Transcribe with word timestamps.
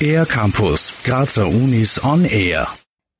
Air 0.00 0.26
Campus, 0.26 0.92
Grazer 1.02 1.48
Unis 1.48 2.02
on 2.04 2.24
Air. 2.24 2.68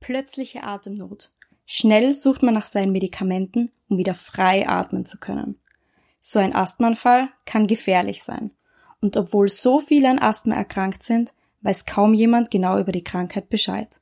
Plötzliche 0.01 0.63
Atemnot. 0.63 1.31
Schnell 1.65 2.15
sucht 2.15 2.43
man 2.43 2.55
nach 2.55 2.67
seinen 2.67 2.93
Medikamenten, 2.93 3.73
um 3.89 3.99
wieder 3.99 4.15
frei 4.15 4.69
atmen 4.69 5.05
zu 5.05 5.19
können. 5.19 5.59
So 6.21 6.39
ein 6.39 6.55
Asthmaanfall 6.55 7.29
kann 7.45 7.67
gefährlich 7.67 8.23
sein. 8.23 8.53
Und 9.01 9.17
obwohl 9.17 9.49
so 9.49 9.81
viele 9.81 10.11
an 10.11 10.19
Asthma 10.19 10.55
erkrankt 10.55 11.03
sind, 11.03 11.35
weiß 11.63 11.87
kaum 11.87 12.15
jemand 12.15 12.51
genau 12.51 12.79
über 12.79 12.93
die 12.93 13.05
Krankheit 13.05 13.49
Bescheid. 13.49 14.01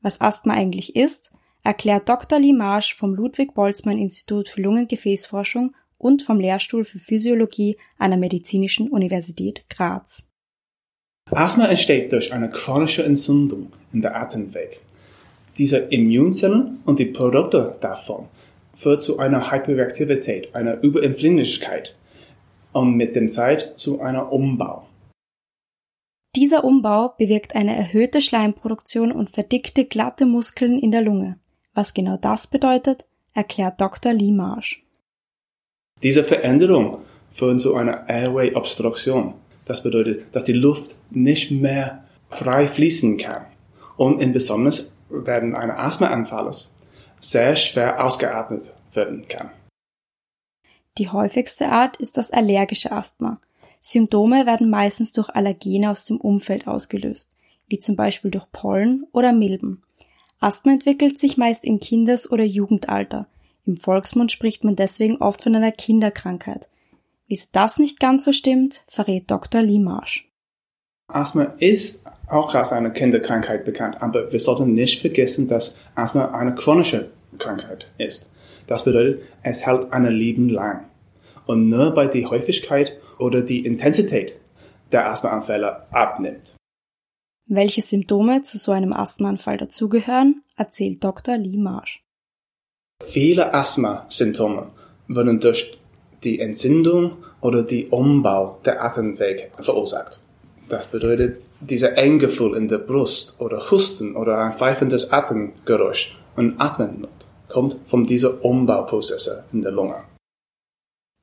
Was 0.00 0.20
Asthma 0.20 0.54
eigentlich 0.54 0.96
ist, 0.96 1.32
erklärt 1.62 2.08
Dr. 2.08 2.38
Limarsch 2.38 2.94
vom 2.94 3.14
Ludwig-Boltzmann-Institut 3.14 4.48
für 4.48 4.60
Lungengefäßforschung 4.60 5.74
und 6.02 6.22
vom 6.22 6.40
Lehrstuhl 6.40 6.84
für 6.84 6.98
Physiologie 6.98 7.76
an 7.96 8.10
der 8.10 8.18
Medizinischen 8.18 8.88
Universität 8.88 9.64
Graz. 9.70 10.26
Asthma 11.30 11.66
entsteht 11.66 12.12
durch 12.12 12.32
eine 12.32 12.50
chronische 12.50 13.04
Entzündung 13.04 13.68
in 13.92 14.02
der 14.02 14.16
Atemweg. 14.16 14.80
Diese 15.56 15.78
Immunzellen 15.78 16.80
und 16.84 16.98
die 16.98 17.06
Produkte 17.06 17.76
davon 17.80 18.26
führen 18.74 19.00
zu 19.00 19.18
einer 19.18 19.52
Hyperreaktivität, 19.52 20.54
einer 20.54 20.82
Überempfindlichkeit 20.82 21.94
und 22.72 22.96
mit 22.96 23.14
der 23.14 23.28
Zeit 23.28 23.74
zu 23.76 24.00
einer 24.00 24.32
Umbau. 24.32 24.86
Dieser 26.34 26.64
Umbau 26.64 27.14
bewirkt 27.18 27.54
eine 27.54 27.76
erhöhte 27.76 28.20
Schleimproduktion 28.20 29.12
und 29.12 29.30
verdickte 29.30 29.84
glatte 29.84 30.26
Muskeln 30.26 30.78
in 30.78 30.90
der 30.90 31.02
Lunge. 31.02 31.38
Was 31.74 31.94
genau 31.94 32.16
das 32.16 32.46
bedeutet, 32.46 33.04
erklärt 33.34 33.80
Dr. 33.80 34.12
Lee 34.12 34.32
Marsh. 34.32 34.82
Diese 36.02 36.24
Veränderung 36.24 36.98
führt 37.30 37.60
zu 37.60 37.74
einer 37.74 38.08
Airway-Obstruktion. 38.08 39.34
Das 39.64 39.82
bedeutet, 39.82 40.34
dass 40.34 40.44
die 40.44 40.52
Luft 40.52 40.96
nicht 41.10 41.50
mehr 41.50 42.04
frei 42.28 42.66
fließen 42.66 43.18
kann. 43.18 43.46
Und 43.96 44.20
in 44.20 44.32
besonders 44.32 44.90
während 45.08 45.54
eines 45.54 45.76
Asthmaanfalles 45.76 46.72
sehr 47.20 47.54
schwer 47.54 48.04
ausgeatmet 48.04 48.72
werden 48.92 49.26
kann. 49.28 49.50
Die 50.98 51.08
häufigste 51.08 51.68
Art 51.68 51.96
ist 51.96 52.18
das 52.18 52.30
allergische 52.30 52.92
Asthma. 52.92 53.40
Symptome 53.80 54.46
werden 54.46 54.70
meistens 54.70 55.12
durch 55.12 55.30
Allergene 55.30 55.90
aus 55.90 56.04
dem 56.04 56.18
Umfeld 56.18 56.66
ausgelöst, 56.66 57.34
wie 57.68 57.78
zum 57.78 57.96
Beispiel 57.96 58.30
durch 58.30 58.50
Pollen 58.52 59.06
oder 59.12 59.32
Milben. 59.32 59.82
Asthma 60.40 60.72
entwickelt 60.72 61.18
sich 61.18 61.36
meist 61.36 61.64
im 61.64 61.80
Kindes- 61.80 62.30
oder 62.30 62.44
Jugendalter. 62.44 63.26
Im 63.64 63.76
Volksmund 63.76 64.32
spricht 64.32 64.64
man 64.64 64.76
deswegen 64.76 65.18
oft 65.18 65.42
von 65.42 65.54
einer 65.54 65.72
Kinderkrankheit. 65.72 66.68
Wieso 67.28 67.46
das 67.52 67.78
nicht 67.78 68.00
ganz 68.00 68.24
so 68.24 68.32
stimmt, 68.32 68.84
verrät 68.88 69.30
Dr. 69.30 69.62
Limarsch. 69.62 70.28
Asthma 71.06 71.54
ist 71.58 72.04
auch 72.28 72.54
als 72.54 72.72
eine 72.72 72.92
Kinderkrankheit 72.92 73.64
bekannt, 73.64 74.02
aber 74.02 74.32
wir 74.32 74.40
sollten 74.40 74.74
nicht 74.74 75.00
vergessen, 75.00 75.48
dass 75.48 75.76
Asthma 75.94 76.32
eine 76.32 76.54
chronische 76.54 77.10
Krankheit 77.38 77.86
ist. 77.98 78.30
Das 78.66 78.84
bedeutet, 78.84 79.22
es 79.42 79.66
hält 79.66 79.92
ein 79.92 80.06
Leben 80.06 80.48
lang. 80.48 80.86
Und 81.46 81.68
nur 81.68 81.92
bei 81.92 82.06
der 82.06 82.30
Häufigkeit 82.30 82.98
oder 83.18 83.42
die 83.42 83.64
Intensität 83.64 84.40
der 84.90 85.08
Asthmaanfälle 85.08 85.86
abnimmt. 85.92 86.54
Welche 87.46 87.82
Symptome 87.82 88.42
zu 88.42 88.58
so 88.58 88.72
einem 88.72 88.92
Asthmaanfall 88.92 89.58
dazugehören, 89.58 90.42
erzählt 90.56 91.02
Dr. 91.02 91.36
Lee 91.36 91.56
Marsh. 91.56 92.02
Viele 93.08 93.52
Asthma-Symptome 93.52 94.68
werden 95.08 95.40
durch 95.40 95.78
die 96.24 96.40
Entzündung 96.40 97.16
oder 97.40 97.62
die 97.62 97.88
Umbau 97.88 98.58
der 98.64 98.82
Atemwege 98.82 99.48
verursacht. 99.60 100.20
Das 100.68 100.86
bedeutet, 100.86 101.42
dieser 101.60 101.98
Enggefühl 101.98 102.56
in 102.56 102.68
der 102.68 102.78
Brust 102.78 103.40
oder 103.40 103.58
Husten 103.70 104.16
oder 104.16 104.38
ein 104.38 104.52
pfeifendes 104.52 105.12
Atemgeräusch 105.12 106.16
und 106.36 106.60
Atmennot 106.60 107.10
kommt 107.48 107.76
von 107.84 108.06
diesen 108.06 108.38
Umbauprozessen 108.38 109.44
in 109.52 109.62
der 109.62 109.72
Lunge. 109.72 110.04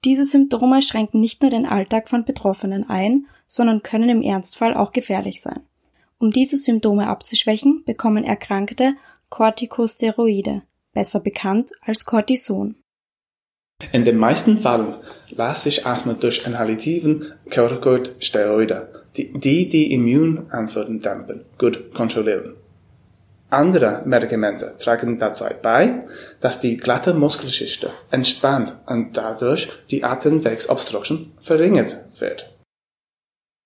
Diese 0.06 0.26
Symptome 0.26 0.82
schränken 0.82 1.20
nicht 1.20 1.42
nur 1.42 1.52
den 1.52 1.66
Alltag 1.66 2.08
von 2.08 2.24
Betroffenen 2.24 2.88
ein, 2.90 3.26
sondern 3.48 3.84
können 3.84 4.10
im 4.10 4.22
Ernstfall 4.22 4.76
auch 4.76 4.92
gefährlich 4.92 5.42
sein. 5.42 5.62
Um 6.20 6.32
diese 6.32 6.58
Symptome 6.58 7.08
abzuschwächen, 7.08 7.84
bekommen 7.86 8.24
Erkrankte 8.24 8.94
Corticosteroide, 9.30 10.62
besser 11.00 11.22
bekannt 11.22 11.72
als 11.88 12.04
Cortison. 12.04 12.76
In 13.94 14.04
den 14.04 14.18
meisten 14.18 14.58
Fällen 14.58 14.96
lässt 15.30 15.64
sich 15.64 15.86
Asthma 15.86 16.12
durch 16.12 16.46
inhalativen 16.46 17.32
Corticosteroide, 17.50 19.06
die 19.16 19.70
die, 19.70 19.94
Immunantworten 19.94 21.00
dämpfen, 21.00 21.46
gut 21.58 21.94
kontrollieren. 21.94 22.56
Andere 23.50 24.04
Medikamente 24.06 24.76
tragen 24.78 25.18
dazu 25.20 25.46
bei, 25.64 26.04
dass 26.42 26.60
die 26.60 26.76
glatte 26.76 27.14
Muskelschichte 27.14 27.90
entspannt 28.12 28.76
und 28.86 29.16
dadurch 29.16 29.70
die 29.90 30.04
Atemwegsobstruktion 30.04 31.32
verringert 31.40 31.98
wird. 32.20 32.54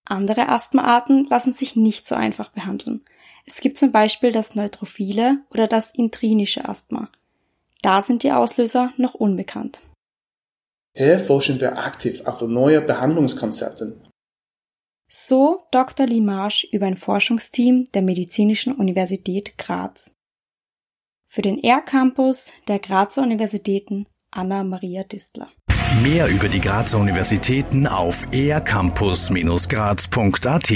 Andere 0.06 0.50
Asthmaarten 0.50 1.26
lassen 1.32 1.54
sich 1.54 1.76
nicht 1.76 2.06
so 2.06 2.14
einfach 2.14 2.50
behandeln. 2.50 3.02
Es 3.46 3.60
gibt 3.60 3.78
zum 3.78 3.92
Beispiel 3.92 4.32
das 4.32 4.56
neutrophile 4.56 5.40
oder 5.50 5.68
das 5.68 5.92
intrinische 5.92 6.68
Asthma. 6.68 7.10
Da 7.84 8.02
sind 8.02 8.24
die 8.24 8.32
Auslöser 8.32 8.92
noch 8.98 9.14
unbekannt. 9.14 9.84
Hier 10.96 11.20
forschen 11.20 11.60
wir 11.60 11.78
aktiv 11.78 12.26
auf 12.26 12.42
neue 12.42 12.82
Behandlungskonzepte. 12.82 14.00
So 15.10 15.64
Dr. 15.72 16.08
Limarsch 16.08 16.64
über 16.72 16.88
ein 16.88 16.96
Forschungsteam 16.96 17.84
der 17.94 18.02
Medizinischen 18.02 18.74
Universität 18.74 19.58
Graz. 19.58 20.16
Für 21.28 21.42
den 21.42 21.62
R-Campus 21.64 22.54
der 22.68 22.80
Grazer 22.80 23.22
Universitäten 23.22 24.08
Anna 24.32 24.64
Maria 24.64 25.04
Distler. 25.04 25.50
Mehr 26.02 26.28
über 26.28 26.48
die 26.48 26.62
Grazer 26.62 27.00
Universitäten 27.00 27.86
auf 27.86 28.26
ercampus-graz.at 28.32 30.70